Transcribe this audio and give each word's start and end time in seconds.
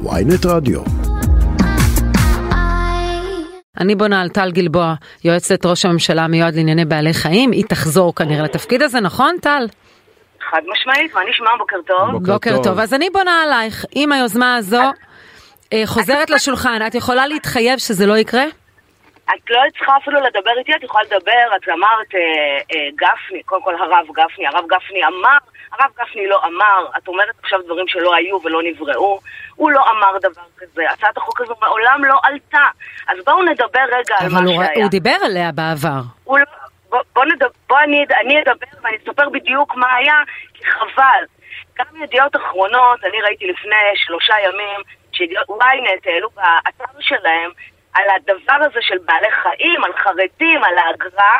ויינט 0.00 0.46
רדיו. 0.46 0.80
אני 3.80 3.94
בונה 3.94 4.20
על 4.20 4.28
טל 4.28 4.50
גלבוע, 4.50 4.94
יועצת 5.24 5.66
ראש 5.66 5.84
הממשלה 5.84 6.22
המיועד 6.24 6.54
לענייני 6.54 6.84
בעלי 6.84 7.14
חיים, 7.14 7.52
היא 7.52 7.64
תחזור 7.68 8.14
כנראה 8.14 8.42
לתפקיד 8.42 8.82
הזה, 8.82 9.00
נכון 9.00 9.36
טל? 9.40 9.66
חד 10.50 10.60
משמעית, 10.72 11.14
מה 11.14 11.20
נשמע? 11.30 11.50
בוקר 11.58 11.76
טוב. 11.86 12.12
בוקר, 12.12 12.32
בוקר 12.32 12.56
טוב. 12.56 12.64
טוב. 12.64 12.78
אז 12.78 12.94
אני 12.94 13.10
בונה 13.10 13.42
עלייך, 13.42 13.84
אם 13.96 14.12
היוזמה 14.12 14.56
הזו 14.56 14.82
אה, 15.72 15.82
חוזרת 15.86 16.30
לשולחן, 16.30 16.78
את 16.86 16.94
יכולה 16.94 17.26
להתחייב 17.26 17.78
שזה 17.78 18.06
לא 18.06 18.18
יקרה? 18.18 18.44
את 19.30 19.50
לא 19.50 19.60
צריכה 19.78 19.96
אפילו 19.96 20.20
לדבר 20.20 20.58
איתי, 20.58 20.74
את 20.74 20.82
יכולה 20.82 21.04
לדבר, 21.04 21.56
את 21.56 21.68
אמרת 21.68 22.14
אה, 22.14 22.20
אה, 22.72 22.88
גפני, 22.94 23.42
קודם 23.42 23.62
כל 23.62 23.74
הרב 23.74 24.06
גפני, 24.12 24.46
הרב 24.46 24.64
גפני 24.66 25.04
אמר, 25.06 25.38
הרב 25.72 25.90
גפני 26.00 26.26
לא 26.26 26.40
אמר, 26.44 26.86
את 26.98 27.08
אומרת 27.08 27.34
עכשיו 27.42 27.62
דברים 27.62 27.88
שלא 27.88 28.14
היו 28.14 28.38
ולא 28.44 28.62
נבראו, 28.62 29.20
הוא 29.56 29.70
לא 29.70 29.90
אמר 29.90 30.18
דבר 30.18 30.42
כזה, 30.58 30.82
הצעת 30.90 31.16
החוק 31.16 31.40
הזו 31.40 31.54
מעולם 31.60 32.04
לא 32.04 32.18
עלתה, 32.22 32.66
אז 33.08 33.18
בואו 33.24 33.42
נדבר 33.42 33.84
רגע 33.92 34.16
על 34.20 34.28
מה 34.28 34.38
הוא, 34.38 34.46
שהיה. 34.46 34.72
אבל 34.72 34.82
הוא 34.82 34.90
דיבר 34.90 35.16
עליה 35.24 35.52
בעבר. 35.52 36.00
הוא 36.24 36.38
לא, 36.38 36.44
בוא, 36.88 37.00
בוא, 37.14 37.24
נדבר, 37.24 37.48
בוא 37.68 37.78
אני, 37.78 38.04
אני 38.20 38.42
אדבר 38.42 38.66
ואני 38.82 38.96
אספר 38.96 39.28
בדיוק 39.28 39.76
מה 39.76 39.94
היה, 39.94 40.14
כי 40.54 40.64
חבל. 40.64 41.24
גם 41.78 42.02
ידיעות 42.04 42.36
אחרונות, 42.36 43.04
אני 43.04 43.22
ראיתי 43.22 43.46
לפני 43.46 43.76
שלושה 43.94 44.34
ימים, 44.44 44.80
ש-ynet 45.12 46.10
העלו 46.10 46.28
באתר 46.30 47.00
שלהם 47.00 47.50
על 47.94 48.04
הדבר 48.16 48.66
הזה 48.66 48.78
של 48.80 48.98
בעלי 49.04 49.30
חיים, 49.42 49.84
על 49.84 49.92
חרדים, 49.92 50.64
על 50.64 50.78
האגרה, 50.78 51.38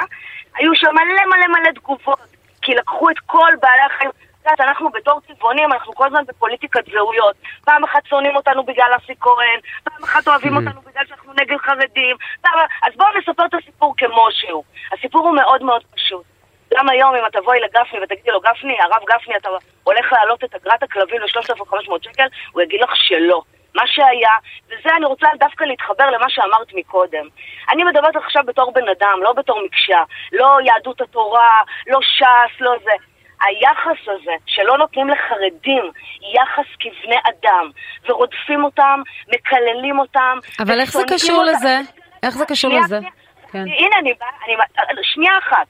היו 0.56 0.70
שם 0.74 0.94
מלא 0.94 1.24
מלא 1.26 1.46
מלא 1.46 1.70
תגובות, 1.70 2.18
כי 2.62 2.74
לקחו 2.74 3.10
את 3.10 3.18
כל 3.26 3.52
בעלי 3.60 3.82
החיים. 3.82 4.10
יודעת, 4.44 4.60
אנחנו 4.60 4.90
בתור 4.90 5.20
צבעונים, 5.20 5.72
אנחנו 5.72 5.94
כל 5.94 6.06
הזמן 6.06 6.22
בפוליטיקת 6.28 6.84
זהויות. 6.92 7.36
פעם 7.64 7.84
אחת 7.84 8.06
שונאים 8.06 8.36
אותנו 8.36 8.64
בגלל 8.64 8.92
אסי 8.96 9.12
כהן, 9.20 9.60
פעם 9.84 10.04
אחת 10.04 10.28
אוהבים 10.28 10.56
אותנו 10.56 10.80
בגלל 10.80 11.04
שאנחנו 11.08 11.32
נגד 11.32 11.56
חרדים. 11.56 12.16
פעם... 12.40 12.52
אז 12.82 12.96
בואו 12.96 13.08
נספר 13.18 13.46
את 13.46 13.54
הסיפור 13.54 13.94
כמו 13.96 14.26
שהוא. 14.30 14.64
הסיפור 14.92 15.26
הוא 15.26 15.34
מאוד 15.34 15.62
מאוד 15.62 15.82
פשוט. 15.94 16.24
גם 16.74 16.88
היום 16.88 17.14
אם 17.14 17.26
את 17.26 17.32
תבואי 17.32 17.60
לגפני 17.60 18.00
ותגידי 18.02 18.30
לו, 18.30 18.40
גפני, 18.40 18.76
הרב 18.80 19.02
גפני, 19.04 19.36
אתה 19.36 19.48
הולך 19.84 20.12
להעלות 20.12 20.44
את 20.44 20.54
אגרת 20.54 20.82
הכלבים 20.82 21.20
ל-3,500 21.20 21.92
שקל, 22.02 22.26
הוא 22.52 22.62
יגיד 22.62 22.80
לך 22.80 22.90
שלא. 22.94 23.42
מה 23.74 23.82
שהיה, 23.86 24.36
וזה 24.66 24.96
אני 24.96 25.06
רוצה 25.06 25.26
דווקא 25.38 25.64
להתחבר 25.64 26.10
למה 26.10 26.26
שאמרת 26.28 26.72
מקודם. 26.74 27.26
אני 27.72 27.84
מדברת 27.84 28.16
עכשיו 28.16 28.42
בתור 28.46 28.72
בן 28.72 28.88
אדם, 28.88 29.18
לא 29.22 29.32
בתור 29.32 29.64
מקשה, 29.64 30.02
לא 30.32 30.58
יהדות 30.64 31.00
התורה, 31.00 31.62
לא 31.86 31.98
ש"ס, 32.02 32.60
לא 32.60 32.72
זה. 32.84 32.92
היחס 33.46 34.08
הזה 34.08 34.32
שלא 34.46 34.78
נותנים 34.78 35.08
לחרדים 35.08 35.90
יחס 36.34 36.66
כבני 36.80 37.16
אדם 37.16 37.70
ורודפים 38.08 38.64
אותם, 38.64 39.02
מקללים 39.28 39.98
אותם. 39.98 40.38
אבל 40.60 40.80
איך 40.80 40.92
זה 40.92 41.02
קשור 41.14 41.44
לזה? 41.44 41.78
איך 42.22 42.34
זה 42.34 42.46
קשור 42.46 42.72
לזה? 42.72 42.98
כן. 43.52 43.58
הנה, 43.58 43.96
אני 44.02 44.14
באה, 44.14 45.02
שנייה 45.02 45.38
אחת. 45.38 45.66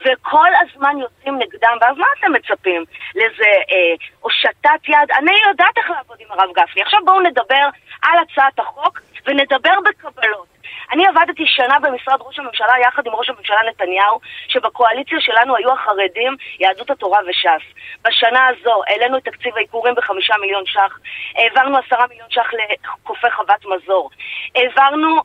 וכל 0.00 0.48
הזמן 0.60 0.98
יוצאים 0.98 1.38
נגדם, 1.38 1.76
ואז 1.80 1.96
מה 1.96 2.06
אתם 2.18 2.32
מצפים? 2.32 2.84
לאיזה 3.14 3.44
אה, 3.44 3.94
הושטת 4.20 4.88
יד? 4.88 5.10
אני 5.18 5.32
יודעת 5.48 5.78
איך 5.78 5.90
לעבוד 5.90 6.16
עם 6.20 6.26
הרב 6.30 6.50
גפני. 6.52 6.82
עכשיו 6.82 7.00
בואו 7.04 7.20
נדבר 7.20 7.68
על 8.02 8.18
הצעת 8.18 8.58
החוק 8.58 9.00
ונדבר 9.26 9.74
בקבלות. 9.88 10.56
אני 10.92 11.06
עבדתי 11.06 11.44
שנה 11.46 11.78
במשרד 11.78 12.18
ראש 12.20 12.38
הממשלה 12.38 12.72
יחד 12.82 13.06
עם 13.06 13.14
ראש 13.14 13.30
הממשלה 13.30 13.60
נתניהו, 13.68 14.20
שבקואליציה 14.48 15.20
שלנו 15.20 15.56
היו 15.56 15.72
החרדים, 15.72 16.36
יהדות 16.60 16.90
התורה 16.90 17.18
וש"ס. 17.28 17.74
בשנה 18.04 18.46
הזו 18.46 18.82
העלינו 18.86 19.18
את 19.18 19.24
תקציב 19.24 19.56
העיקורים 19.56 19.94
בחמישה 19.94 20.34
מיליון 20.40 20.66
ש"ח, 20.66 20.98
העברנו 21.34 21.78
עשרה 21.78 22.06
מיליון 22.06 22.28
ש"ח 22.30 22.50
לחופי 22.84 23.30
חוות 23.30 23.64
מזור, 23.64 24.10
העברנו, 24.54 25.16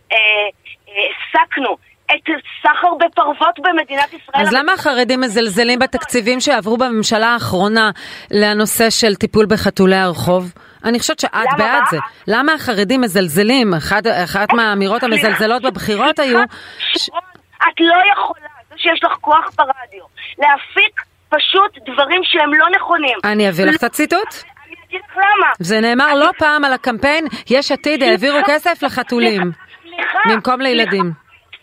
העסקנו 0.88 1.70
אה, 1.70 1.76
אה, 1.76 1.91
את 2.16 2.30
סחר 2.62 2.94
בפרוות 3.00 3.60
במדינת 3.60 4.14
ישראל. 4.14 4.48
אז 4.48 4.54
למה 4.54 4.74
החרדים 4.74 5.22
מזלזלים 5.22 5.80
בתקציבים 5.80 6.40
שעברו 6.40 6.78
בממשלה 6.78 7.28
האחרונה 7.28 7.92
לנושא 8.32 8.90
של 8.90 9.16
טיפול 9.16 9.46
בחתולי 9.46 9.96
הרחוב? 9.96 10.54
אני 10.86 11.00
חושבת 11.00 11.20
שאת 11.20 11.48
בעד 11.58 11.84
זה. 11.92 11.98
למה 12.28 12.54
החרדים 12.54 13.02
מזלזלים? 13.02 13.74
אחת 14.24 14.54
מהאמירות 14.54 15.04
המזלזלות 15.04 15.62
בבחירות 15.62 16.20
היו... 16.20 16.40
את 16.40 17.80
לא 17.80 17.96
יכולה, 18.14 18.48
זה 18.70 18.76
שיש 18.78 19.00
לך 19.04 19.12
כוח 19.22 19.46
ברדיו, 19.58 20.06
להפיק 20.40 21.02
פשוט 21.30 21.94
דברים 21.94 22.22
שהם 22.24 22.54
לא 22.54 22.66
נכונים. 22.76 23.18
אני 23.24 23.50
אביא 23.50 23.66
לך 23.66 23.76
את 23.76 23.84
הציטוט. 23.84 24.28
אני 24.66 24.76
אגיד 24.88 25.02
לך 25.10 25.18
למה. 25.18 25.48
זה 25.60 25.80
נאמר 25.80 26.14
לא 26.14 26.30
פעם 26.38 26.64
על 26.64 26.74
הקמפיין, 26.74 27.26
יש 27.50 27.72
עתיד 27.72 28.04
העבירו 28.04 28.40
כסף 28.46 28.84
לחתולים. 28.84 29.52
במקום 30.30 30.62
לילדים. 30.62 31.12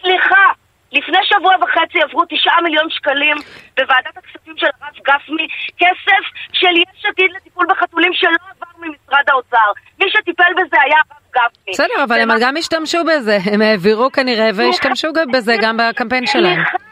סליחה, 0.01 0.45
לפני 0.93 1.19
שבוע 1.25 1.55
וחצי 1.63 1.99
עברו 2.03 2.25
תשעה 2.29 2.61
מיליון 2.63 2.91
שקלים 2.91 3.37
בוועדת 3.77 4.17
הכספים 4.17 4.55
של 4.57 4.67
הרב 4.67 4.95
גפני, 5.09 5.47
כסף 5.79 6.23
של 6.53 6.77
יש 6.77 7.05
עתיד 7.07 7.31
לטיפול 7.37 7.67
בחתולים 7.71 8.13
שלא 8.13 8.31
עבר 8.31 8.73
ממשרד 8.79 9.25
האוצר. 9.31 9.69
מי 10.01 10.07
שטיפל 10.11 10.53
בזה 10.57 10.77
היה 10.85 10.97
הרב 11.11 11.23
גפני. 11.35 11.73
בסדר, 11.73 12.05
אבל 12.05 12.21
הם 12.21 12.29
גם 12.41 12.57
השתמשו 12.57 12.99
בזה, 13.05 13.39
הם 13.53 13.63
העבירו 13.63 14.13
כנראה 14.13 14.51
והשתמשו 14.55 15.09
בזה 15.33 15.55
גם 15.63 15.77
בקמפיין 15.77 16.27
שלהם. 16.27 16.55
סליחה, 16.55 16.88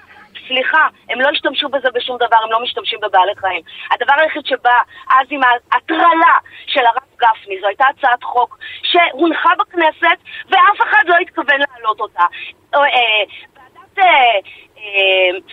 הם 1.10 1.20
לא 1.20 1.28
השתמשו 1.28 1.68
בזה 1.68 1.88
בשום 1.94 2.16
דבר, 2.16 2.36
הם 2.44 2.50
לא 2.50 2.62
משתמשים 2.62 2.98
בבעלי 3.02 3.32
חיים. 3.36 3.62
הדבר 3.90 4.14
היחיד 4.18 4.46
שבא 4.46 4.80
אז 5.10 5.26
עם 5.30 5.40
ההטרלה 5.72 6.36
של 6.66 6.86
הרב 6.86 7.06
גפני, 7.20 7.60
זו 7.60 7.66
הייתה 7.66 7.84
הצעת 7.98 8.24
חוק 8.24 8.58
שהונחה 8.82 9.50
בכנסת 9.58 10.18
ואף 10.48 10.80
אחד 10.82 11.02
לא 11.06 11.16
התכוון 11.16 11.60
להעלות 11.60 12.00
אותה. 12.00 12.24
אה, 12.74 12.80
ועדת 13.54 13.98
אה, 13.98 14.38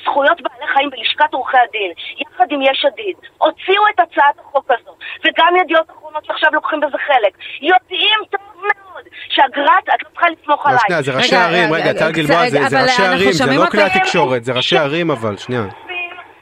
זכויות 0.04 0.42
בעלי 0.42 0.68
חיים 0.74 0.90
בלשכת 0.90 1.34
עורכי 1.34 1.58
הדין, 1.58 1.92
יחד 2.20 2.46
עם 2.50 2.62
יש 2.62 2.86
עתיד, 2.86 3.16
הוציאו 3.38 3.84
את 3.96 4.00
הצעת 4.00 4.36
החוק 4.40 4.72
הזו, 4.72 4.92
וגם 5.26 5.56
ידיעות 5.62 5.90
אחרונות 5.90 6.26
שעכשיו 6.26 6.50
לוקחים 6.54 6.80
בזה 6.80 6.98
חלק, 7.08 7.34
יודעים 7.62 8.20
טוב 8.30 8.42
מאוד 8.56 9.04
שאגרת, 9.30 9.84
את 9.96 10.04
לא 10.04 10.10
צריכה 10.10 10.28
לסמוך 10.30 10.66
עליי. 10.66 10.80
שנייה, 10.88 11.02
זה 11.02 11.12
ראשי 11.12 11.36
ערים, 11.36 11.74
רגע, 11.74 11.94
טל 11.94 12.12
גלבוע, 12.12 12.50
זה 12.50 12.82
ראשי 12.84 13.04
ערים, 13.04 13.32
זה 13.32 13.46
לא 13.46 13.66
כלי 13.72 13.84
התקשורת, 13.84 14.44
זה 14.44 14.54
ראשי 14.54 14.78
ערים 14.78 15.12
אבל, 15.12 15.38
שנייה. 15.38 15.62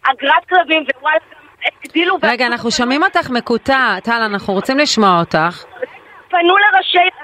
אגרת 0.03 0.45
כלבים 0.49 0.85
ווואלה 0.95 1.17
הגדילו... 1.85 2.15
רגע, 2.23 2.47
אנחנו 2.47 2.71
שומעים 2.71 3.03
אותך 3.03 3.29
מקוטע, 3.29 3.99
טל, 4.03 4.21
אנחנו 4.31 4.53
רוצים 4.53 4.77
לשמוע 4.77 5.19
אותך. 5.19 5.63
פנו 6.29 6.55
לראשי... 6.57 7.20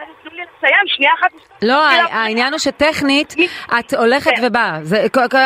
לסיים, 0.58 0.88
שנייה 0.88 1.12
אחת. 1.20 1.32
לא, 1.62 1.88
העניין 2.12 2.54
הוא 2.54 2.60
שטכנית 2.60 3.36
את 3.80 3.94
הולכת 3.94 4.32
כן. 4.36 4.48
ובאה. 4.48 4.80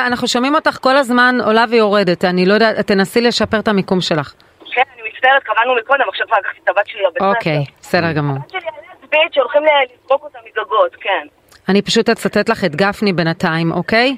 אנחנו 0.07 0.27
שומעים 0.27 0.55
אותך 0.55 0.77
כל 0.81 0.97
הזמן 0.97 1.35
עולה 1.45 1.65
ויורדת. 1.69 2.25
אני 2.25 2.45
לא 2.45 2.53
יודעת, 2.53 2.87
תנסי 2.87 3.21
לשפר 3.21 3.59
את 3.59 3.67
המיקום 3.67 4.01
שלך. 4.01 4.33
כן, 4.75 4.81
אני 4.93 5.09
מצטערת, 5.09 5.43
קבענו 5.43 5.75
מקודם, 5.83 6.09
עכשיו 6.09 6.27
כבר 6.27 6.37
לקחתי 6.37 6.59
את 6.63 6.69
הבת 6.69 6.87
שלי 6.87 7.01
לבית. 7.01 7.21
אוקיי, 7.21 7.65
בסדר 7.81 8.11
גמור. 8.11 8.35
הבת 8.37 8.49
שלי 8.49 8.59
על 8.59 9.07
בית 9.09 9.33
שהולכים 9.33 9.61
לזרוק 9.63 10.23
אותה 10.23 10.39
מגגות, 10.45 10.95
כן. 11.01 11.27
אני 11.69 11.81
פשוט 11.81 12.09
אצטט 12.09 12.49
לך 12.49 12.63
את 12.65 12.75
גפני 12.75 13.13
בינתיים, 13.13 13.71
אוקיי? 13.71 14.15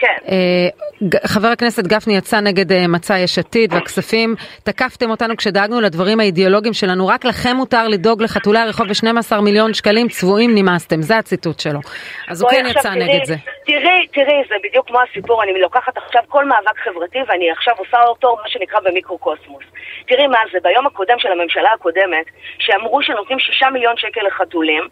כן. 0.00 0.16
אה, 0.28 0.68
חבר 1.26 1.48
הכנסת 1.48 1.86
גפני 1.86 2.16
יצא 2.16 2.40
נגד 2.40 2.72
אה, 2.72 2.86
מצע 2.88 3.18
יש 3.18 3.38
עתיד 3.38 3.72
והכספים, 3.72 4.34
תקפתם 4.64 5.10
אותנו 5.10 5.36
כשדאגנו 5.36 5.80
לדברים 5.80 6.20
האידיאולוגיים 6.20 6.74
שלנו, 6.74 7.06
רק 7.06 7.24
לכם 7.24 7.56
מותר 7.56 7.88
לדאוג 7.88 8.22
לחתולי 8.22 8.58
הרחוב 8.58 8.86
ב-12 8.86 9.40
מיליון 9.40 9.74
שקלים, 9.74 10.08
צבועים 10.08 10.50
נמאסתם, 10.54 11.02
זה 11.02 11.18
הציטוט 11.18 11.60
שלו. 11.60 11.80
אז 12.28 12.42
הוא 12.42 12.50
כן 12.50 12.64
יצא 12.70 12.90
נגד 12.90 13.24
זה. 13.24 13.34
תראי, 13.66 14.06
תראי, 14.12 14.42
זה 14.48 14.54
בדיוק 14.64 14.86
כמו 14.88 14.98
הסיפור, 15.10 15.42
אני 15.42 15.60
לוקחת 15.60 15.96
עכשיו 15.96 16.22
כל 16.28 16.44
מאבק 16.44 16.78
חברתי 16.84 17.18
ואני 17.28 17.50
עכשיו 17.50 17.74
עושה 17.78 18.02
אותו 18.02 18.36
מה 18.42 18.48
שנקרא 18.48 18.80
במיקרוקוסמוס. 18.80 19.64
תראי 20.06 20.26
מה 20.26 20.38
זה, 20.52 20.58
ביום 20.62 20.86
הקודם 20.86 21.18
של 21.18 21.32
הממשלה 21.32 21.70
הקודמת, 21.74 22.26
שאמרו 22.58 23.02
שנותנים 23.02 23.38
שישה 23.38 23.70
מיליון 23.70 23.96
שקל 23.96 24.20
לחתולים, 24.26 24.88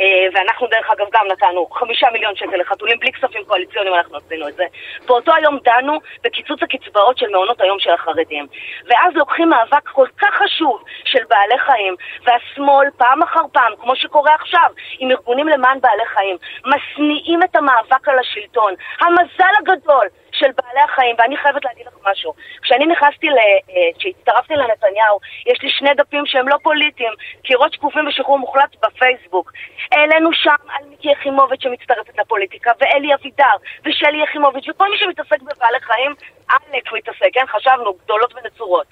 אה, 0.00 0.04
ואנחנו 0.34 0.66
דרך 0.66 0.90
אגב 0.90 1.06
גם 1.12 1.26
נתנו 1.32 1.66
חמישה 1.66 2.06
מיליון 2.12 2.36
שקל 2.36 2.56
לחתולים, 2.56 2.98
בלי 2.98 3.12
כספים 3.12 3.42
קואליציוניים 3.44 3.94
אנחנו 3.94 4.16
עשינו 4.16 4.47
את 4.48 4.54
זה. 4.54 4.64
באותו 5.06 5.34
היום 5.34 5.58
דנו 5.64 5.98
בקיצוץ 6.24 6.62
הקצבאות 6.62 7.18
של 7.18 7.28
מעונות 7.28 7.60
היום 7.60 7.78
של 7.78 7.90
החרדים. 7.90 8.46
ואז 8.86 9.14
לוקחים 9.14 9.48
מאבק 9.48 9.88
כל 9.88 10.06
כך 10.18 10.34
חשוב 10.34 10.82
של 11.04 11.24
בעלי 11.28 11.58
חיים, 11.58 11.94
והשמאל 12.24 12.88
פעם 12.96 13.22
אחר 13.22 13.42
פעם, 13.52 13.72
כמו 13.80 13.96
שקורה 13.96 14.34
עכשיו, 14.34 14.70
עם 14.98 15.10
ארגונים 15.10 15.48
למען 15.48 15.80
בעלי 15.80 16.06
חיים, 16.06 16.36
משניאים 16.66 17.42
את 17.42 17.56
המאבק 17.56 18.08
על 18.08 18.18
השלטון. 18.18 18.74
המזל 19.00 19.52
הגדול 19.58 20.06
של 20.38 20.50
בעלי 20.56 20.80
החיים, 20.80 21.16
ואני 21.18 21.36
חייבת 21.36 21.64
להגיד 21.64 21.86
לך 21.86 21.94
משהו. 22.10 22.34
כשאני 22.62 22.86
נכנסתי, 22.86 23.26
ל... 23.26 23.38
אה, 23.38 23.90
כשהצטרפתי 23.98 24.54
לנתניהו, 24.54 25.16
יש 25.46 25.62
לי 25.62 25.68
שני 25.70 25.94
דפים 25.96 26.26
שהם 26.26 26.48
לא 26.48 26.56
פוליטיים, 26.62 27.12
קירות 27.42 27.72
שקופים 27.72 28.06
ושחרור 28.06 28.38
מוחלט 28.38 28.76
בפייסבוק. 28.82 29.52
העלינו 29.92 30.30
שם 30.32 30.60
על 30.74 30.84
מיקי 30.90 31.10
יחימוביץ' 31.10 31.62
שמצטרפת 31.62 32.18
לפוליטיקה, 32.18 32.70
ואלי 32.80 33.14
אבידר, 33.14 33.56
ושלי 33.84 34.22
יחימוביץ', 34.22 34.68
וכל 34.68 34.90
מי 34.90 34.96
שמתעסק 34.98 35.42
בבעלי 35.42 35.80
חיים, 35.80 36.14
עלק 36.48 36.92
מתעסק, 36.92 37.28
כן? 37.32 37.46
חשבנו, 37.48 37.94
גדולות 38.04 38.34
ונצורות. 38.34 38.86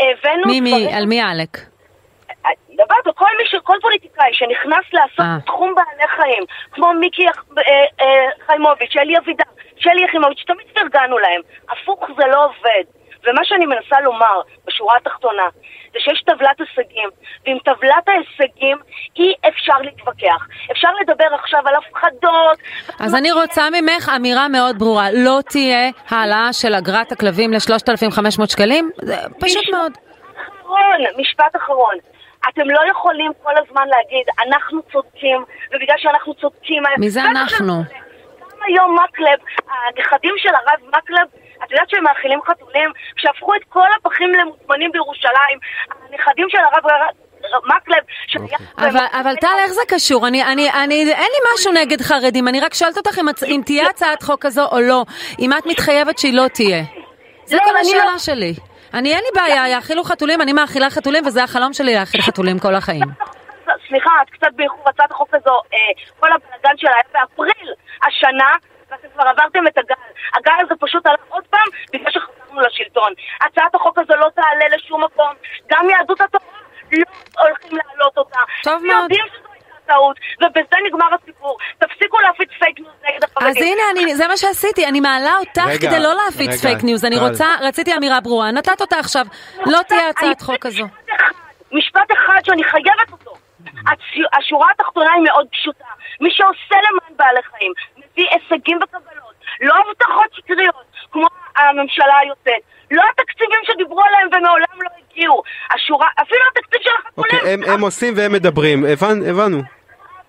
הבאנו... 0.00 0.42
מי, 0.46 0.60
מי? 0.60 0.94
על 0.96 1.06
מי 1.06 1.20
עלק? 1.20 1.73
דבר, 2.84 3.12
כל 3.14 3.30
מי 3.38 3.46
ש... 3.46 3.54
שכל 3.54 3.76
פוליטיקאי 3.82 4.30
שנכנס 4.32 4.84
לעסוק 4.92 5.20
אה. 5.20 5.36
בתחום 5.38 5.74
בעלי 5.74 6.08
חיים, 6.08 6.44
כמו 6.72 6.92
מיקי 6.92 7.26
חיימוביץ', 8.46 8.90
שלי 8.92 9.18
אבידר, 9.18 9.50
שלי 9.76 10.04
יחימוביץ', 10.04 10.44
תמיד 10.46 10.66
פרגנו 10.74 11.18
להם. 11.18 11.40
הפוך 11.70 12.06
זה 12.16 12.26
לא 12.26 12.44
עובד. 12.44 12.84
ומה 13.26 13.40
שאני 13.44 13.66
מנסה 13.66 14.00
לומר 14.00 14.40
בשורה 14.66 14.96
התחתונה, 14.96 15.42
זה 15.92 15.98
שיש 16.00 16.22
טבלת 16.22 16.60
הישגים, 16.60 17.08
ועם 17.46 17.58
טבלת 17.58 18.08
ההישגים 18.08 18.76
אי 19.16 19.34
אפשר 19.48 19.78
להתווכח. 19.80 20.46
אפשר 20.72 20.88
לדבר 21.00 21.34
עכשיו 21.34 21.60
על 21.68 21.74
הפחדות. 21.74 22.58
אז 23.00 23.14
אני 23.14 23.32
רוצה 23.32 23.62
ממך 23.70 24.10
אמירה 24.16 24.48
מאוד 24.48 24.78
ברורה, 24.78 25.06
לא 25.12 25.38
תהיה 25.48 25.90
העלאה 26.08 26.52
של 26.52 26.74
אגרת 26.74 27.12
הכלבים 27.12 27.52
ל-3,500 27.52 28.50
שקלים? 28.50 28.90
זה 29.02 29.16
פשוט 29.40 29.68
מאוד. 29.70 29.92
אחרון, 30.62 31.20
משפט 31.20 31.56
אחרון. 31.56 31.94
אתם 32.48 32.70
לא 32.70 32.80
יכולים 32.90 33.32
כל 33.42 33.52
הזמן 33.62 33.86
להגיד, 33.88 34.26
אנחנו 34.46 34.82
צודקים, 34.92 35.44
ובגלל 35.68 35.96
שאנחנו 35.98 36.34
צודקים... 36.34 36.82
מי 36.98 37.10
זה 37.10 37.20
אנחנו? 37.22 37.74
גם 38.40 38.58
היום 38.66 38.96
מקלב, 39.04 39.38
הנכדים 39.70 40.34
של 40.36 40.48
הרב 40.48 40.80
מקלב, 40.88 41.26
את 41.64 41.70
יודעת 41.70 41.90
שהם 41.90 42.04
מאכילים 42.04 42.40
חתולים? 42.42 42.90
שהפכו 43.16 43.54
את 43.54 43.60
כל 43.68 43.88
הפחים 43.96 44.32
למוטמנים 44.32 44.92
בירושלים, 44.92 45.58
הנכדים 45.90 46.46
של 46.48 46.58
הרב 46.58 46.84
מקלב, 47.64 48.02
שהיה... 48.26 48.58
אוקיי. 48.78 49.20
אבל, 49.20 49.36
טל, 49.36 49.46
איך 49.58 49.72
זה 49.72 49.82
קשור? 49.88 50.26
אני, 50.26 50.44
אני, 50.44 50.70
אני, 50.70 50.94
אין 50.94 51.30
לי 51.32 51.38
משהו 51.54 51.72
נגד 51.72 52.02
חרדים, 52.02 52.48
אני 52.48 52.60
רק 52.60 52.74
שואלת 52.74 52.96
אותך 52.96 53.18
אם, 53.18 53.26
אם 53.46 53.60
תהיה 53.66 53.86
הצעת 53.90 54.22
חוק 54.22 54.46
כזו 54.46 54.66
או 54.72 54.80
לא, 54.80 55.04
אם 55.38 55.52
את 55.52 55.66
מתחייבת 55.66 56.18
שהיא 56.18 56.34
לא 56.34 56.48
תהיה. 56.48 56.82
זה 57.44 57.58
כל 57.64 57.76
השאלה 57.76 58.04
לא... 58.12 58.18
שלי. 58.18 58.54
אני, 58.94 59.14
אין 59.14 59.24
לי 59.24 59.40
בעיה, 59.40 59.68
יאכילו 59.68 60.04
חתולים, 60.04 60.40
אני 60.42 60.52
מאכילה 60.52 60.90
חתולים, 60.90 61.26
וזה 61.26 61.42
החלום 61.42 61.72
שלי 61.72 61.94
להאכיל 61.94 62.20
חתולים 62.20 62.58
כל 62.58 62.74
החיים. 62.74 63.08
סליחה, 63.88 64.10
את 64.22 64.30
קצת 64.30 64.52
באיחור, 64.56 64.88
הצעת 64.88 65.10
החוק 65.10 65.34
הזו, 65.34 65.60
אה, 65.74 65.78
כל 66.20 66.28
הבלאגן 66.32 66.76
שלה 66.76 66.90
היה 66.90 67.02
באפריל 67.12 67.74
השנה, 68.06 68.50
ואתם 68.90 69.08
כבר 69.14 69.22
עברתם 69.28 69.66
את 69.66 69.78
הגל. 69.78 69.94
הגל 70.34 70.52
הזה 70.64 70.74
פשוט 70.80 71.06
עלה 71.06 71.16
עוד 71.28 71.44
פעם 71.50 71.68
בגלל 71.92 72.10
שחזרנו 72.12 72.60
לשלטון. 72.60 73.12
הצעת 73.40 73.74
החוק 73.74 73.98
הזו 73.98 74.14
לא 74.16 74.28
תעלה 74.34 74.76
לשום 74.76 75.04
מקום. 75.04 75.32
גם 75.70 75.90
יהדות 75.90 76.20
התורה 76.20 76.54
לא 76.92 77.42
הולכים 77.48 77.78
להעלות 77.78 78.18
אותה. 78.18 78.38
טוב 78.62 78.82
מאוד. 78.82 79.02
יודעים 79.02 79.24
שזו 79.28 79.48
הייתה 79.52 79.53
טעות, 79.86 80.16
ובזה 80.40 80.76
נגמר 80.86 81.06
הסיפור. 81.22 81.58
תפסיקו 81.78 82.18
להפיץ 82.20 82.48
פייק 82.58 82.78
ניוז 82.78 82.92
נגד 83.08 83.24
החרדים. 83.24 83.48
אז 83.48 83.56
הנה, 83.56 83.82
אני, 83.92 84.14
זה 84.14 84.28
מה 84.28 84.36
שעשיתי, 84.36 84.86
אני 84.86 85.00
מעלה 85.00 85.36
אותך 85.38 85.62
רגע, 85.66 85.88
כדי 85.88 86.00
לא 86.00 86.14
להפיץ 86.14 86.48
רגע, 86.48 86.56
פייק 86.56 86.84
ניוז. 86.84 87.04
אני 87.04 87.18
רוצה, 87.18 87.46
רציתי 87.60 87.96
אמירה 87.96 88.20
ברורה, 88.20 88.50
נתת 88.50 88.80
אותה 88.80 88.98
עכשיו. 88.98 89.26
לא 89.66 89.78
תהיה 89.88 90.08
הצעת 90.08 90.40
חוק 90.40 90.56
כזו. 90.60 90.84
משפט 91.72 92.12
אחד 92.12 92.40
שאני 92.44 92.64
חייבת 92.64 93.12
אותו. 93.12 93.34
השורה 94.38 94.70
התחתונה 94.70 95.12
היא 95.12 95.22
מאוד 95.22 95.46
פשוטה. 95.52 95.84
מי 96.20 96.30
שעושה 96.30 96.76
למען 96.86 97.16
בעלי 97.16 97.42
חיים, 97.42 97.72
מביא 97.96 98.26
הישגים 98.30 98.78
וקבלות, 98.82 99.34
לא 99.60 99.74
הבטחות 99.74 100.28
שקריות, 100.32 100.84
כמו 101.12 101.26
הממשלה 101.56 102.18
היוצאת. 102.18 102.62
לא 102.90 103.02
התקציבים 103.12 103.60
שדיברו 103.64 104.02
עליהם 104.02 104.28
ומעולם 104.32 104.76
לא 104.82 104.90
הגיעו. 104.98 105.42
השורה, 105.74 106.08
אפילו 106.22 106.40
התקציב 106.52 106.80
של 106.82 106.90
החתולים. 106.98 107.16
אוקיי, 107.18 107.32
הם, 107.46 107.60
הם 107.66 107.80
עושים 107.80 108.14
והם 108.16 108.32
מדברים, 108.32 108.84
הבנ, 108.84 109.18
הבנו. 109.30 109.58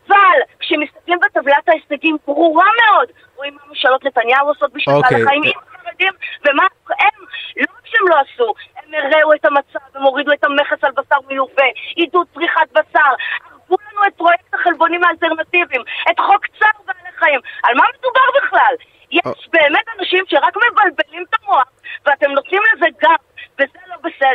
אבל 0.08 0.40
כשמסתכלים 0.60 1.20
בטבלת 1.20 1.70
ההישגים 1.70 2.18
ברורה 2.28 2.66
מאוד, 2.82 3.08
רואים 3.36 3.54
מה 3.54 3.62
ממשלות 3.70 4.06
נתניהו 4.06 4.48
עושות 4.48 4.74
בשביל 4.74 4.96
אוקיי. 4.96 5.12
בעלי 5.12 5.26
חיים 5.26 5.44
עם 5.44 5.52
החרדים, 5.68 6.14
ומה 6.46 6.64
הם, 6.90 7.26
לא 7.58 7.66
רק 7.78 7.86
שהם 7.86 8.08
לא 8.08 8.16
עשו, 8.20 8.54
הם 8.76 8.94
הראו 8.94 9.34
את 9.34 9.46
המצב, 9.46 9.80
הם 9.96 10.04
הורידו 10.04 10.32
את 10.34 10.44
המכס 10.44 10.84
על 10.84 10.92
בשר 10.92 11.16
מיובא, 11.28 11.64
עידוד 11.96 12.28
צריכת 12.34 12.68
בשר, 12.72 13.12
ערבו 13.52 13.76
לנו 13.92 14.02
את 14.08 14.14
פרויקט 14.18 14.54
החלבונים 14.54 15.04
האלטרנטיביים, 15.04 15.82
את 16.12 16.20
חוק 16.20 16.46
צער 16.60 16.82
בעלי 16.86 17.16
חיים. 17.16 17.40
על 17.64 17.76
מה 17.76 17.84
מדובר 18.00 18.40
בכלל? 18.44 18.76
יש 19.12 19.22
אה. 19.26 19.32
באמת 19.54 19.86
אנשים 20.00 20.24
שרק 20.28 20.54
מבלבלים 20.58 21.24
את 21.30 21.36
המוח, 21.42 21.70
ואתם 22.06 22.32
נותנים 22.32 22.62
לזה 22.74 22.86
גב. 23.02 23.25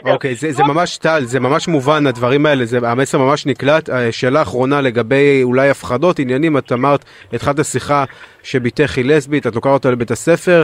לא 0.00 0.04
בסדר. 0.04 0.12
אוקיי, 0.14 0.34
זה, 0.34 0.52
זה 0.52 0.62
ממש 0.62 0.96
טל, 0.96 1.24
זה 1.24 1.40
ממש 1.40 1.68
מובן, 1.68 2.06
הדברים 2.06 2.46
האלה, 2.46 2.64
זה, 2.64 2.78
המסר 2.82 3.18
ממש 3.18 3.46
נקלט. 3.46 3.90
אה, 3.90 4.12
שאלה 4.12 4.42
אחרונה 4.42 4.80
לגבי 4.80 5.40
אולי 5.42 5.70
הפחדות, 5.70 6.18
עניינים, 6.18 6.58
את 6.58 6.72
אמרת, 6.72 7.04
התחלת 7.32 7.64
שיחה 7.64 8.04
שבתך 8.42 8.96
היא 8.96 9.04
לסבית, 9.04 9.46
את 9.46 9.54
לוקחת 9.54 9.72
אותה 9.72 9.90
לבית 9.90 10.10
הספר. 10.10 10.62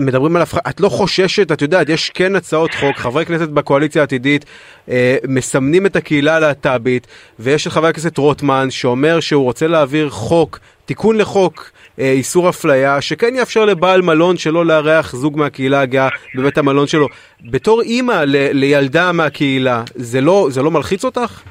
מדברים 0.00 0.36
על 0.36 0.42
הפחדה, 0.42 0.70
את 0.70 0.80
לא 0.80 0.88
חוששת, 0.88 1.52
את 1.52 1.62
יודעת, 1.62 1.88
יש 1.88 2.10
כן 2.10 2.36
הצעות 2.36 2.74
חוק, 2.74 2.96
חברי 2.96 3.26
כנסת 3.26 3.48
בקואליציה 3.48 4.02
העתידית 4.02 4.44
אה, 4.88 5.16
מסמנים 5.28 5.86
את 5.86 5.96
הקהילה 5.96 6.36
הלהט"בית, 6.36 7.06
ויש 7.38 7.66
את 7.66 7.72
חבר 7.72 7.86
הכנסת 7.86 8.18
רוטמן 8.18 8.70
שאומר 8.70 9.20
שהוא 9.20 9.44
רוצה 9.44 9.66
להעביר 9.66 10.10
חוק, 10.10 10.58
תיקון 10.86 11.16
לחוק 11.16 11.70
איסור 11.98 12.48
אפליה, 12.48 13.00
שכן 13.00 13.34
יאפשר 13.34 13.64
לבעל 13.64 14.02
מלון 14.02 14.36
שלא 14.36 14.66
לארח 14.66 15.12
זוג 15.12 15.38
מהקהילה 15.38 15.80
הגאה 15.80 16.08
בבית 16.34 16.58
המלון 16.58 16.86
שלו. 16.86 17.06
בתור 17.40 17.80
אימא 17.82 18.12
ל, 18.12 18.36
לילדה 18.52 19.12
מהקהילה, 19.12 19.82
זה 19.94 20.20
לא, 20.20 20.46
זה 20.50 20.62
לא 20.62 20.70
מלחיץ 20.70 21.04
אותך? 21.04 21.42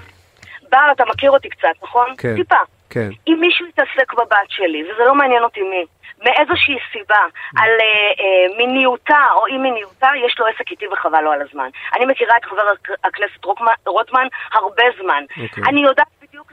בר, 0.72 0.92
אתה 0.92 1.04
מכיר 1.10 1.32
אותי 1.32 1.50
קצת, 1.50 1.84
נכון? 1.84 2.08
כן. 2.18 2.36
טיפה. 2.36 2.56
כן. 2.90 3.10
אם 3.28 3.38
מישהו 3.40 3.66
יתעסק 3.66 4.14
בבת 4.14 4.50
שלי, 4.50 4.84
וזה 4.84 5.04
לא 5.08 5.16
מעניין 5.16 5.44
אותי 5.44 5.62
מי, 5.62 5.86
מאיזושהי 6.26 6.76
סיבה 6.92 7.24
על 7.58 7.70
אה, 7.70 7.86
אה, 8.20 8.58
מיניותה 8.58 9.24
או 9.36 9.48
אי 9.48 9.58
מיניותה, 9.58 10.10
יש 10.26 10.40
לו 10.40 10.46
עסק 10.46 10.72
איתי 10.72 10.88
וחבל 10.88 11.22
לו 11.22 11.32
על 11.32 11.42
הזמן. 11.42 11.70
אני 11.96 12.06
מכירה 12.06 12.38
את 12.38 12.46
חבר 12.46 12.62
הכנסת 13.04 13.46
רוטמן 13.88 14.28
הרבה 14.54 14.84
זמן. 15.02 15.24
Okay. 15.30 15.42
אוקיי. 15.42 15.64
אני 15.68 15.82
יודעת 15.82 16.08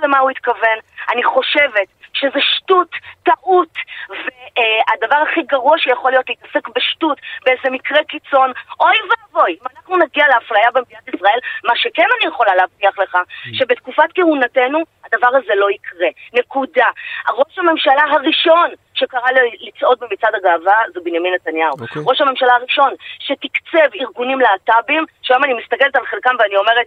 למה 0.05 0.19
הוא 0.19 0.31
התכוון. 0.31 0.79
אני 1.13 1.25
חושבת 1.25 1.89
שזה 2.13 2.41
שטות, 2.41 2.89
טעות, 3.23 3.75
והדבר 4.09 5.17
הכי 5.17 5.43
גרוע 5.43 5.79
שיכול 5.79 6.11
להיות 6.11 6.29
להתעסק 6.29 6.69
בשטות, 6.69 7.19
באיזה 7.45 7.71
מקרה 7.71 8.05
קיצון, 8.05 8.53
אוי 8.81 8.97
ואבוי, 9.09 9.53
אם 9.53 9.67
אנחנו 9.77 9.97
נגיע 9.97 10.25
לאפליה 10.29 10.71
במדינת 10.75 11.15
ישראל, 11.15 11.39
מה 11.65 11.73
שכן 11.77 12.07
אני 12.21 12.29
יכולה 12.29 12.55
להבטיח 12.55 12.99
לך, 12.99 13.15
mm. 13.15 13.49
שבתקופת 13.59 14.09
כהונתנו 14.15 14.79
הדבר 15.05 15.29
הזה 15.29 15.55
לא 15.55 15.71
יקרה. 15.71 16.09
נקודה. 16.33 16.87
ראש 17.29 17.59
הממשלה 17.59 18.03
הראשון 18.11 18.71
שקרא 18.95 19.31
לצעוד 19.61 19.99
במצעד 20.01 20.35
הגאווה 20.35 20.77
זה 20.95 21.01
בנימין 21.05 21.35
נתניהו. 21.35 21.73
Okay. 21.73 21.83
אוקיי. 21.83 22.03
ראש 22.07 22.21
הממשלה 22.21 22.53
הראשון 22.55 22.95
שתקצב 23.19 23.89
ארגונים 24.01 24.41
להט"בים, 24.41 25.05
שהיום 25.23 25.45
אני 25.45 25.55
מסתכלת 25.55 25.97
על 25.97 26.07
חלקם 26.07 26.35
ואני 26.39 26.57
אומרת, 26.57 26.87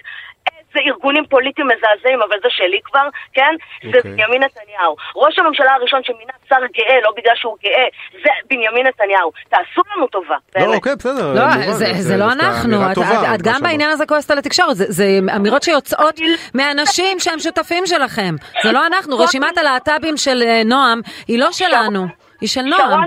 איזה 0.69 0.90
ארגונים 0.90 1.25
פוליטיים 1.30 1.68
מזעזעים, 1.68 2.19
אבל 2.22 2.38
זה 2.44 2.50
שלי 2.50 2.80
כבר, 2.84 3.08
כן? 3.34 3.42
Okay. 3.42 3.92
זה 3.92 3.98
אוקיי. 3.98 4.12
בנימין 4.12 4.44
נתניהו. 4.44 4.95
ראש 5.16 5.40
הממשלה 5.40 5.74
הראשון 5.74 6.02
שמינה 6.04 6.33
שר 6.50 6.66
גאה, 6.78 7.02
לא 7.04 7.12
בגלל 7.18 7.36
שהוא 7.36 7.57
גאה, 7.64 7.88
זה 8.24 8.30
בנימין 8.50 8.88
נתניהו. 8.88 9.31
תעשו 9.50 9.81
לנו 9.95 10.07
טובה, 10.07 10.36
לא, 10.36 10.40
באמת. 10.56 10.68
לא, 10.68 10.74
אוקיי, 10.76 10.95
בסדר. 10.95 11.33
לא, 11.33 11.71
זה, 11.71 11.71
זה, 11.71 11.94
זה 11.94 12.18
לא 12.18 12.31
אנחנו. 12.31 12.92
את, 12.92 12.95
טובה, 12.95 13.21
את, 13.21 13.36
את 13.36 13.42
גם 13.42 13.62
בעניין 13.62 13.90
הזה 13.92 14.06
כועסת 14.06 14.31
על 14.31 14.38
התקשורת. 14.38 14.76
זה, 14.76 14.86
זה 14.88 15.06
אמירות 15.36 15.64
שיוצאות 15.64 16.19
מאנשים 16.56 17.19
שהם 17.24 17.40
שותפים 17.40 17.86
שלכם. 17.86 18.36
זה 18.64 18.71
לא 18.71 18.86
אנחנו. 18.86 19.18
רשימת 19.18 19.57
הלהט"בים 19.57 20.18
של 20.18 20.44
אה, 20.44 20.62
נועם 20.66 21.02
היא 21.28 21.40
לא 21.40 21.52
שלנו, 21.52 22.07
היא 22.42 22.50
של 22.50 22.62
נועם. 22.62 23.04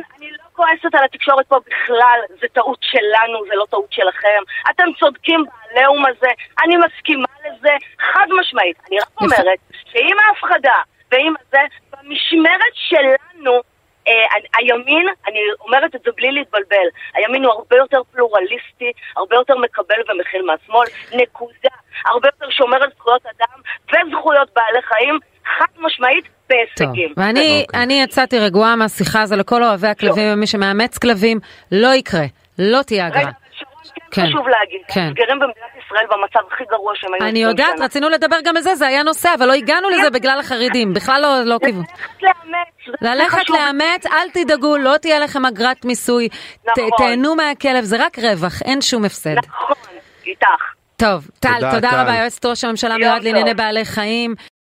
כועסת 0.61 0.95
על 0.95 1.05
התקשורת 1.05 1.47
פה 1.47 1.57
בכלל, 1.67 2.21
זה 2.41 2.47
טעות 2.53 2.79
שלנו, 2.81 3.45
זה 3.49 3.55
לא 3.55 3.65
טעות 3.71 3.93
שלכם. 3.93 4.43
אתם 4.71 4.85
צודקים 4.99 5.45
בעליהום 5.45 6.07
הזה, 6.07 6.31
אני 6.65 6.77
מסכימה 6.77 7.29
לזה 7.47 7.71
חד 7.99 8.27
משמעית. 8.41 8.77
אני 8.89 8.99
רק 8.99 9.09
אומרת 9.21 9.59
שעם 9.73 10.19
ההפחדה 10.29 10.79
ועם 11.13 11.35
זה, 11.51 11.59
במשמרת 11.93 12.75
שלנו, 12.75 13.61
אה, 14.09 14.25
הימין, 14.59 15.07
אני 15.29 15.41
אומרת 15.61 15.95
את 15.95 16.03
זה 16.05 16.11
בלי 16.17 16.33
להתבלבל, 16.33 16.87
הימין 17.15 17.45
הוא 17.45 17.53
הרבה 17.53 17.77
יותר 17.77 18.01
פלורליסטי, 18.13 18.93
הרבה 19.17 19.37
יותר 19.37 19.59
מקבל 19.59 20.01
ומכיל 20.09 20.43
מהשמאל, 20.43 20.87
נקודה. 21.13 21.75
הרבה 22.07 22.29
יותר 22.29 22.51
שומר 22.51 22.83
על 22.83 22.91
זכויות 22.97 23.23
אדם 23.27 23.61
וזכויות 23.89 24.49
בעלי 24.57 24.83
חיים, 24.83 25.19
חד 25.61 25.67
משמעית, 25.79 26.25
בהישגים. 26.51 27.09
טוב, 27.09 27.19
ואני 27.25 27.65
אוקיי. 27.69 28.03
יצאתי 28.03 28.39
רגועה 28.39 28.77
מהשיחה 28.77 29.23
הזו 29.23 29.37
לכל 29.37 29.63
אוהבי 29.63 29.89
הכלבים 29.89 30.29
לא. 30.29 30.33
ומי 30.33 30.47
שמאמץ 30.47 30.99
כלבים, 30.99 31.39
לא 31.73 31.95
יקרה, 31.95 32.25
לא 32.59 32.83
תהיה 32.83 33.07
אגרה. 33.07 33.21
רגע, 33.21 33.31
כן, 34.11 34.27
חשוב 34.27 34.49
להגיד, 34.49 34.81
כן. 34.89 35.01
הסגרים 35.01 35.39
במדינת 35.39 35.85
ישראל 35.85 36.07
במצב 36.11 36.41
הכי 36.53 36.65
גרוע 36.71 36.93
שהם 36.95 37.11
היו 37.15 37.31
אני 37.31 37.39
יודעת, 37.39 37.77
שנה. 37.77 37.85
רצינו 37.85 38.09
לדבר 38.09 38.37
גם 38.45 38.57
על 38.57 38.63
זה, 38.63 38.75
זה 38.75 38.87
היה 38.87 39.03
נושא, 39.03 39.29
אבל 39.39 39.47
לא 39.47 39.53
הגענו 39.53 39.91
לזה 39.91 40.03
כן. 40.03 40.13
בגלל 40.13 40.41
החרדים, 40.41 40.95
בכלל 40.95 41.23
לא, 41.23 41.43
לא 41.45 41.59
כיוון. 41.65 41.85
ללכת 42.23 42.45
לאמץ. 42.45 43.01
ללכת 43.03 43.51
לאמץ, 43.51 44.07
אל 44.07 44.31
תדאגו, 44.33 44.77
לא 44.77 44.97
תהיה 44.97 45.19
לכם 45.19 45.47
אגרת 45.47 45.85
מיסוי, 45.85 46.29
נכון. 46.67 46.91
תהנו 46.99 47.35
מהכלב, 47.35 47.85
זה 47.85 48.05
רק 48.05 48.19
רווח, 48.19 48.63
אין 48.65 48.81
שום 48.81 49.05
הפסד. 49.05 49.37
נכון, 49.37 49.77
איתך. 50.27 50.47
טוב, 50.97 51.29
טל, 51.41 51.55
תודה, 51.55 51.71
תודה 51.71 52.03
רבה, 52.03 52.15
יועצת 52.17 52.47
ראש 52.47 52.65
הממשלה 52.65 52.97
מיועד 52.97 53.23
לענייני 53.25 53.55
בעלי 53.55 53.85
חיים. 53.85 54.35